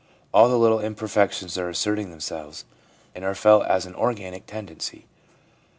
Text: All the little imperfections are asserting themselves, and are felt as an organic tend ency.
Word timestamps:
All 0.33 0.49
the 0.49 0.57
little 0.57 0.79
imperfections 0.79 1.59
are 1.59 1.69
asserting 1.69 2.09
themselves, 2.09 2.65
and 3.13 3.23
are 3.23 3.35
felt 3.35 3.67
as 3.67 3.85
an 3.85 3.93
organic 3.93 4.47
tend 4.47 4.71
ency. 4.71 5.05